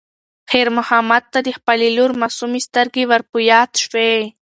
[0.49, 4.13] خیر محمد ته د خپلې لور معصومې سترګې ور په یاد شوې.